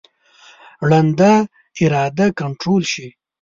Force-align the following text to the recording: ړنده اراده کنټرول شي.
ړنده 0.89 1.33
اراده 1.81 2.25
کنټرول 2.39 2.83
شي. 2.91 3.07